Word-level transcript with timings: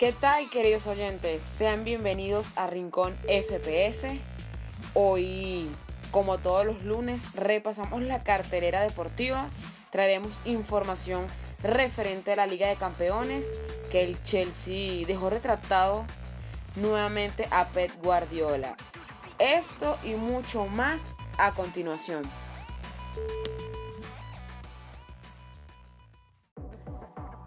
¿Qué 0.00 0.12
tal 0.12 0.48
queridos 0.48 0.86
oyentes? 0.86 1.42
Sean 1.42 1.84
bienvenidos 1.84 2.56
a 2.56 2.66
Rincón 2.66 3.14
FPS. 3.28 4.06
Hoy, 4.94 5.68
como 6.10 6.38
todos 6.38 6.64
los 6.64 6.82
lunes, 6.84 7.34
repasamos 7.34 8.00
la 8.00 8.22
cartelera 8.22 8.80
deportiva. 8.80 9.48
Traeremos 9.90 10.32
información 10.46 11.26
referente 11.62 12.32
a 12.32 12.36
la 12.36 12.46
Liga 12.46 12.68
de 12.68 12.76
Campeones, 12.76 13.60
que 13.92 14.02
el 14.02 14.18
Chelsea 14.24 15.06
dejó 15.06 15.28
retratado 15.28 16.06
nuevamente 16.76 17.46
a 17.50 17.68
Pep 17.68 17.90
Guardiola. 18.02 18.78
Esto 19.38 19.98
y 20.02 20.14
mucho 20.14 20.64
más 20.64 21.14
a 21.36 21.52
continuación. 21.52 22.22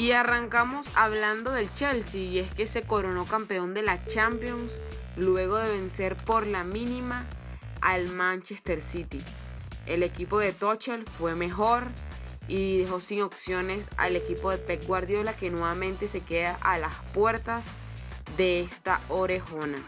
Y 0.00 0.12
arrancamos 0.12 0.86
hablando 0.94 1.52
del 1.52 1.70
Chelsea 1.74 2.22
y 2.22 2.38
es 2.38 2.54
que 2.54 2.66
se 2.66 2.84
coronó 2.84 3.26
campeón 3.26 3.74
de 3.74 3.82
la 3.82 4.02
Champions 4.02 4.80
luego 5.14 5.58
de 5.58 5.68
vencer 5.68 6.16
por 6.16 6.46
la 6.46 6.64
mínima 6.64 7.26
al 7.82 8.08
Manchester 8.08 8.80
City. 8.80 9.20
El 9.84 10.02
equipo 10.02 10.38
de 10.38 10.54
Tuchel 10.54 11.04
fue 11.04 11.34
mejor 11.34 11.82
y 12.48 12.78
dejó 12.78 13.02
sin 13.02 13.20
opciones 13.20 13.90
al 13.98 14.16
equipo 14.16 14.50
de 14.50 14.56
Pep 14.56 14.86
Guardiola 14.86 15.34
que 15.34 15.50
nuevamente 15.50 16.08
se 16.08 16.22
queda 16.22 16.56
a 16.62 16.78
las 16.78 16.94
puertas 17.12 17.66
de 18.38 18.62
esta 18.62 19.02
orejona. 19.10 19.86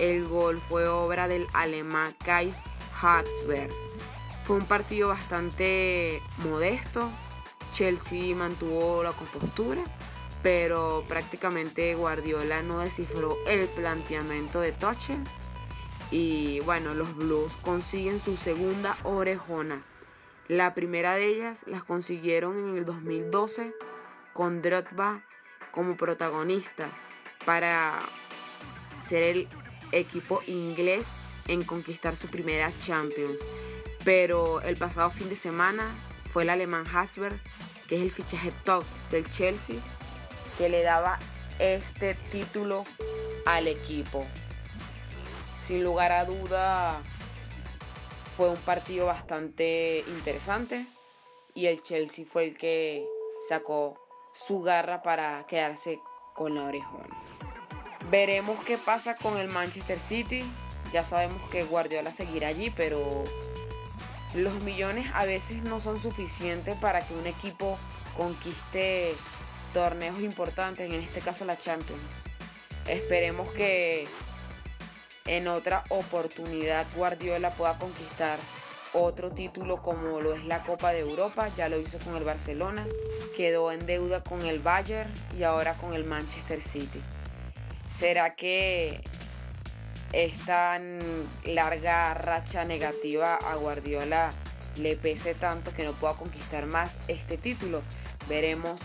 El 0.00 0.26
gol 0.26 0.60
fue 0.68 0.88
obra 0.88 1.28
del 1.28 1.46
alemán 1.52 2.16
Kai 2.24 2.52
Havertz. 3.00 3.76
Fue 4.42 4.56
un 4.56 4.66
partido 4.66 5.10
bastante 5.10 6.20
modesto, 6.38 7.08
Chelsea 7.74 8.36
mantuvo 8.36 9.02
la 9.02 9.12
compostura, 9.12 9.82
pero 10.44 11.04
prácticamente 11.08 11.94
Guardiola 11.96 12.62
no 12.62 12.78
descifró 12.78 13.36
el 13.48 13.66
planteamiento 13.66 14.60
de 14.60 14.70
Tuchel. 14.72 15.18
Y 16.12 16.60
bueno, 16.60 16.94
los 16.94 17.16
Blues 17.16 17.56
consiguen 17.62 18.20
su 18.20 18.36
segunda 18.36 18.96
orejona. 19.02 19.82
La 20.46 20.72
primera 20.74 21.14
de 21.14 21.26
ellas 21.26 21.64
las 21.66 21.82
consiguieron 21.82 22.56
en 22.58 22.78
el 22.78 22.84
2012 22.84 23.74
con 24.32 24.62
Drogba 24.62 25.24
como 25.72 25.96
protagonista 25.96 26.90
para 27.44 28.00
ser 29.00 29.22
el 29.22 29.48
equipo 29.90 30.42
inglés 30.46 31.10
en 31.48 31.64
conquistar 31.64 32.14
su 32.14 32.28
primera 32.28 32.70
Champions. 32.80 33.40
Pero 34.04 34.60
el 34.60 34.76
pasado 34.76 35.10
fin 35.10 35.28
de 35.28 35.36
semana 35.36 35.90
fue 36.34 36.42
el 36.42 36.50
alemán 36.50 36.84
Hasberg, 36.92 37.40
que 37.88 37.94
es 37.94 38.02
el 38.02 38.10
fichaje 38.10 38.50
top 38.64 38.82
del 39.12 39.30
Chelsea, 39.30 39.76
que 40.58 40.68
le 40.68 40.82
daba 40.82 41.20
este 41.60 42.14
título 42.32 42.84
al 43.46 43.68
equipo. 43.68 44.26
Sin 45.62 45.84
lugar 45.84 46.10
a 46.10 46.24
duda, 46.24 47.00
fue 48.36 48.50
un 48.50 48.56
partido 48.56 49.06
bastante 49.06 50.00
interesante 50.08 50.88
y 51.54 51.66
el 51.66 51.84
Chelsea 51.84 52.24
fue 52.26 52.46
el 52.46 52.58
que 52.58 53.06
sacó 53.48 53.96
su 54.32 54.60
garra 54.60 55.02
para 55.02 55.46
quedarse 55.46 56.00
con 56.34 56.56
la 56.56 56.64
orejona. 56.64 57.16
Veremos 58.10 58.58
qué 58.64 58.76
pasa 58.76 59.16
con 59.16 59.38
el 59.38 59.46
Manchester 59.46 60.00
City. 60.00 60.42
Ya 60.92 61.04
sabemos 61.04 61.48
que 61.50 61.62
Guardiola 61.62 62.10
seguirá 62.10 62.48
allí, 62.48 62.70
pero 62.70 63.22
los 64.34 64.62
millones 64.62 65.06
a 65.14 65.24
veces 65.24 65.62
no 65.62 65.80
son 65.80 65.98
suficientes 65.98 66.76
para 66.76 67.00
que 67.00 67.14
un 67.14 67.26
equipo 67.26 67.78
conquiste 68.16 69.14
torneos 69.72 70.20
importantes, 70.20 70.92
en 70.92 71.00
este 71.00 71.20
caso 71.20 71.44
la 71.44 71.58
Champions. 71.58 72.00
Esperemos 72.86 73.48
que 73.50 74.06
en 75.26 75.48
otra 75.48 75.84
oportunidad 75.88 76.86
Guardiola 76.94 77.50
pueda 77.50 77.78
conquistar 77.78 78.38
otro 78.92 79.30
título 79.30 79.82
como 79.82 80.20
lo 80.20 80.34
es 80.34 80.44
la 80.44 80.62
Copa 80.62 80.92
de 80.92 81.00
Europa, 81.00 81.50
ya 81.56 81.68
lo 81.68 81.78
hizo 81.78 81.98
con 81.98 82.16
el 82.16 82.24
Barcelona, 82.24 82.86
quedó 83.36 83.72
en 83.72 83.86
deuda 83.86 84.22
con 84.22 84.42
el 84.42 84.60
Bayern 84.60 85.12
y 85.36 85.42
ahora 85.42 85.74
con 85.74 85.94
el 85.94 86.04
Manchester 86.04 86.60
City. 86.60 87.02
¿Será 87.90 88.34
que 88.36 89.02
esta 90.14 90.80
larga 91.44 92.14
racha 92.14 92.64
negativa 92.64 93.34
a 93.34 93.56
Guardiola 93.56 94.30
le 94.76 94.96
pese 94.96 95.34
tanto 95.34 95.72
que 95.72 95.84
no 95.84 95.92
pueda 95.92 96.14
conquistar 96.14 96.66
más 96.66 96.96
este 97.08 97.36
título. 97.36 97.82
Veremos 98.28 98.80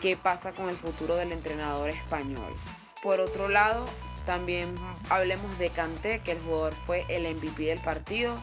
qué 0.00 0.16
pasa 0.16 0.52
con 0.52 0.68
el 0.68 0.76
futuro 0.76 1.16
del 1.16 1.32
entrenador 1.32 1.90
español. 1.90 2.54
Por 3.02 3.20
otro 3.20 3.48
lado, 3.48 3.84
también 4.26 4.74
hablemos 5.08 5.58
de 5.58 5.70
Kanté, 5.70 6.20
que 6.20 6.32
el 6.32 6.40
jugador 6.40 6.74
fue 6.86 7.04
el 7.08 7.34
MVP 7.34 7.64
del 7.64 7.80
partido 7.80 8.34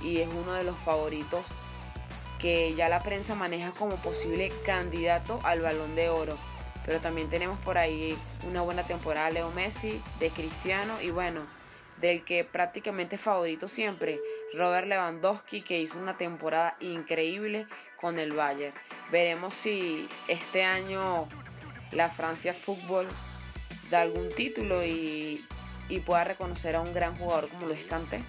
y 0.00 0.18
es 0.18 0.28
uno 0.28 0.52
de 0.52 0.64
los 0.64 0.76
favoritos 0.78 1.46
que 2.38 2.74
ya 2.74 2.88
la 2.88 3.00
prensa 3.00 3.34
maneja 3.34 3.70
como 3.70 3.96
posible 3.96 4.52
candidato 4.66 5.38
al 5.44 5.60
balón 5.60 5.94
de 5.96 6.10
oro. 6.10 6.36
Pero 6.84 7.00
también 7.00 7.30
tenemos 7.30 7.58
por 7.60 7.78
ahí 7.78 8.16
una 8.46 8.62
buena 8.62 8.82
temporada 8.82 9.30
Leo 9.30 9.50
Messi, 9.50 10.00
de 10.18 10.30
Cristiano 10.30 11.00
y 11.00 11.10
bueno, 11.10 11.42
del 12.00 12.24
que 12.24 12.44
prácticamente 12.44 13.18
favorito 13.18 13.68
siempre, 13.68 14.20
Robert 14.52 14.86
Lewandowski, 14.86 15.62
que 15.62 15.80
hizo 15.80 15.98
una 15.98 16.16
temporada 16.16 16.76
increíble 16.80 17.66
con 18.00 18.18
el 18.18 18.32
Bayern. 18.32 18.74
Veremos 19.10 19.54
si 19.54 20.08
este 20.28 20.64
año 20.64 21.28
la 21.92 22.10
Francia 22.10 22.52
Fútbol 22.52 23.06
da 23.90 24.00
algún 24.00 24.28
título 24.28 24.84
y, 24.84 25.44
y 25.88 26.00
pueda 26.00 26.24
reconocer 26.24 26.76
a 26.76 26.80
un 26.80 26.92
gran 26.92 27.16
jugador 27.16 27.48
como 27.48 27.66
lo 27.66 27.74
es 27.74 27.84
Kanté. 27.86 28.20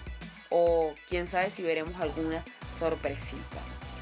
O 0.50 0.94
quién 1.10 1.28
sabe 1.28 1.50
si 1.50 1.64
veremos 1.64 2.00
alguna 2.00 2.44
sorpresita. 2.78 3.58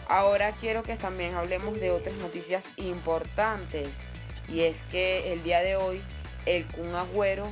Ahora 0.09 0.51
quiero 0.51 0.83
que 0.83 0.95
también 0.97 1.33
hablemos 1.35 1.79
de 1.79 1.91
otras 1.91 2.15
noticias 2.17 2.71
importantes. 2.77 4.05
Y 4.53 4.61
es 4.61 4.83
que 4.83 5.33
el 5.33 5.41
día 5.41 5.61
de 5.61 5.75
hoy 5.77 5.99
el 6.45 6.67
Kun 6.67 6.93
Agüero 6.93 7.51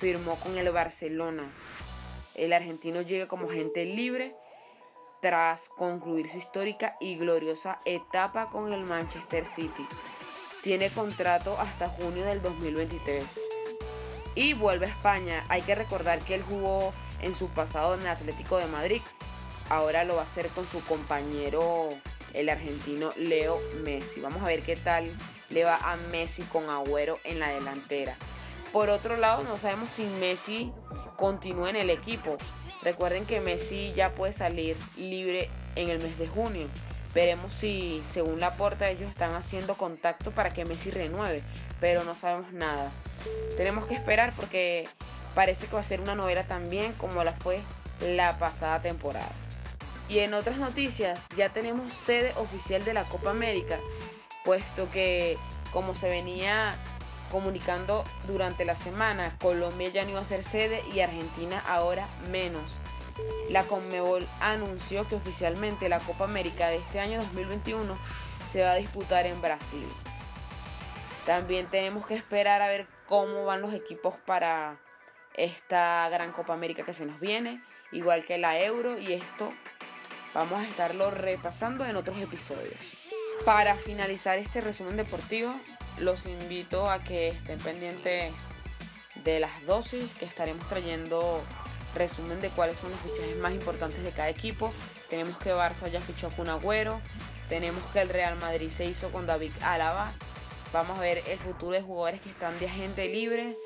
firmó 0.00 0.34
con 0.40 0.58
el 0.58 0.68
Barcelona. 0.72 1.44
El 2.34 2.52
argentino 2.52 3.02
llega 3.02 3.28
como 3.28 3.48
agente 3.48 3.84
libre 3.84 4.34
tras 5.22 5.68
concluir 5.68 6.28
su 6.28 6.38
histórica 6.38 6.96
y 7.00 7.16
gloriosa 7.16 7.80
etapa 7.84 8.50
con 8.50 8.72
el 8.72 8.80
Manchester 8.80 9.46
City. 9.46 9.86
Tiene 10.64 10.90
contrato 10.90 11.56
hasta 11.60 11.88
junio 11.88 12.24
del 12.24 12.42
2023. 12.42 13.40
Y 14.34 14.54
vuelve 14.54 14.86
a 14.86 14.88
España. 14.88 15.44
Hay 15.48 15.62
que 15.62 15.76
recordar 15.76 16.18
que 16.18 16.34
él 16.34 16.42
jugó 16.42 16.92
en 17.20 17.36
su 17.36 17.48
pasado 17.50 17.94
en 17.94 18.00
el 18.00 18.08
Atlético 18.08 18.58
de 18.58 18.66
Madrid. 18.66 19.02
Ahora 19.68 20.02
lo 20.02 20.16
va 20.16 20.22
a 20.22 20.24
hacer 20.24 20.48
con 20.48 20.66
su 20.66 20.84
compañero, 20.84 21.90
el 22.32 22.48
argentino 22.48 23.10
Leo 23.16 23.60
Messi. 23.84 24.20
Vamos 24.20 24.42
a 24.42 24.46
ver 24.46 24.62
qué 24.62 24.74
tal 24.74 25.08
le 25.54 25.64
va 25.64 25.76
a 25.76 25.96
Messi 26.10 26.42
con 26.42 26.68
Agüero 26.68 27.18
en 27.24 27.38
la 27.38 27.48
delantera. 27.48 28.16
Por 28.72 28.90
otro 28.90 29.16
lado, 29.16 29.44
no 29.44 29.56
sabemos 29.56 29.90
si 29.90 30.04
Messi 30.04 30.72
continúa 31.16 31.70
en 31.70 31.76
el 31.76 31.90
equipo. 31.90 32.36
Recuerden 32.82 33.24
que 33.24 33.40
Messi 33.40 33.92
ya 33.92 34.14
puede 34.14 34.32
salir 34.32 34.76
libre 34.96 35.48
en 35.76 35.88
el 35.90 36.02
mes 36.02 36.18
de 36.18 36.26
junio. 36.26 36.66
Veremos 37.14 37.54
si, 37.54 38.02
según 38.10 38.40
la 38.40 38.56
puerta, 38.56 38.90
ellos 38.90 39.08
están 39.08 39.34
haciendo 39.34 39.76
contacto 39.76 40.32
para 40.32 40.50
que 40.50 40.64
Messi 40.64 40.90
renueve, 40.90 41.42
pero 41.80 42.02
no 42.02 42.16
sabemos 42.16 42.52
nada. 42.52 42.90
Tenemos 43.56 43.86
que 43.86 43.94
esperar 43.94 44.32
porque 44.34 44.88
parece 45.36 45.66
que 45.66 45.74
va 45.74 45.80
a 45.80 45.84
ser 45.84 46.00
una 46.00 46.16
novela 46.16 46.42
también 46.48 46.92
como 46.94 47.22
la 47.22 47.32
fue 47.32 47.60
la 48.00 48.38
pasada 48.38 48.82
temporada. 48.82 49.30
Y 50.08 50.18
en 50.18 50.34
otras 50.34 50.58
noticias, 50.58 51.20
ya 51.36 51.50
tenemos 51.50 51.94
sede 51.94 52.32
oficial 52.36 52.84
de 52.84 52.92
la 52.92 53.04
Copa 53.04 53.30
América 53.30 53.78
puesto 54.44 54.90
que 54.90 55.38
como 55.72 55.94
se 55.94 56.08
venía 56.08 56.76
comunicando 57.30 58.04
durante 58.28 58.64
la 58.64 58.76
semana, 58.76 59.36
Colombia 59.40 59.88
ya 59.88 60.04
no 60.04 60.10
iba 60.10 60.20
a 60.20 60.24
ser 60.24 60.44
sede 60.44 60.82
y 60.94 61.00
Argentina 61.00 61.62
ahora 61.66 62.06
menos. 62.30 62.78
La 63.50 63.64
Conmebol 63.64 64.26
anunció 64.40 65.08
que 65.08 65.16
oficialmente 65.16 65.88
la 65.88 65.98
Copa 65.98 66.24
América 66.24 66.68
de 66.68 66.76
este 66.76 67.00
año 67.00 67.20
2021 67.20 67.94
se 68.48 68.62
va 68.62 68.72
a 68.72 68.76
disputar 68.76 69.26
en 69.26 69.40
Brasil. 69.40 69.86
También 71.26 71.66
tenemos 71.66 72.06
que 72.06 72.14
esperar 72.14 72.62
a 72.62 72.68
ver 72.68 72.86
cómo 73.08 73.44
van 73.44 73.62
los 73.62 73.72
equipos 73.72 74.14
para 74.26 74.78
esta 75.34 76.08
gran 76.10 76.32
Copa 76.32 76.52
América 76.52 76.84
que 76.84 76.92
se 76.92 77.06
nos 77.06 77.18
viene, 77.18 77.62
igual 77.92 78.24
que 78.24 78.38
la 78.38 78.58
Euro 78.60 78.98
y 78.98 79.12
esto 79.12 79.52
vamos 80.34 80.60
a 80.60 80.64
estarlo 80.64 81.10
repasando 81.10 81.84
en 81.84 81.96
otros 81.96 82.20
episodios. 82.20 83.03
Para 83.44 83.76
finalizar 83.76 84.38
este 84.38 84.60
resumen 84.60 84.96
deportivo, 84.96 85.52
los 85.98 86.26
invito 86.26 86.90
a 86.90 86.98
que 86.98 87.28
estén 87.28 87.58
pendientes 87.60 88.32
de 89.24 89.40
las 89.40 89.64
dosis 89.66 90.12
que 90.14 90.24
estaremos 90.24 90.66
trayendo 90.68 91.42
resumen 91.94 92.40
de 92.40 92.48
cuáles 92.48 92.78
son 92.78 92.90
los 92.90 93.00
fichajes 93.00 93.36
más 93.36 93.52
importantes 93.52 94.02
de 94.02 94.10
cada 94.10 94.28
equipo. 94.28 94.72
Tenemos 95.08 95.38
que 95.38 95.52
Barça 95.52 95.90
ya 95.90 96.00
fichó 96.00 96.30
con 96.30 96.48
Agüero, 96.48 97.00
tenemos 97.48 97.82
que 97.92 98.00
el 98.00 98.08
Real 98.08 98.36
Madrid 98.36 98.70
se 98.70 98.84
hizo 98.86 99.12
con 99.12 99.26
David 99.26 99.52
Álava 99.62 100.12
Vamos 100.74 100.98
a 100.98 101.02
ver 101.02 101.22
el 101.28 101.38
futuro 101.38 101.70
de 101.70 101.82
jugadores 101.82 102.20
que 102.20 102.28
están 102.28 102.58
de 102.58 102.66
agente 102.66 103.08
libre. 103.08 103.56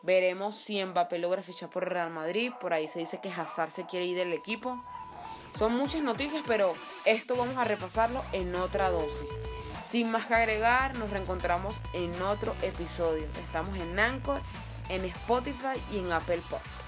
Veremos 0.00 0.56
si 0.56 0.82
Mbappé 0.82 1.18
logra 1.18 1.42
fichar 1.42 1.68
por 1.68 1.86
Real 1.86 2.08
Madrid. 2.08 2.52
Por 2.58 2.72
ahí 2.72 2.88
se 2.88 3.00
dice 3.00 3.20
que 3.20 3.28
Hazard 3.28 3.70
se 3.70 3.84
quiere 3.84 4.06
ir 4.06 4.16
del 4.16 4.32
equipo. 4.32 4.82
Son 5.58 5.74
muchas 5.76 6.04
noticias, 6.04 6.44
pero 6.46 6.74
esto 7.04 7.34
vamos 7.34 7.56
a 7.56 7.64
repasarlo 7.64 8.22
en 8.30 8.54
otra 8.54 8.90
dosis. 8.90 9.40
Sin 9.88 10.08
más 10.08 10.26
que 10.26 10.34
agregar, 10.34 10.96
nos 10.96 11.10
reencontramos 11.10 11.74
en 11.94 12.22
otro 12.22 12.54
episodio. 12.62 13.26
Estamos 13.40 13.76
en 13.76 13.98
Anchor, 13.98 14.40
en 14.88 15.04
Spotify 15.06 15.74
y 15.90 15.98
en 15.98 16.12
Apple 16.12 16.40
Podcast. 16.48 16.87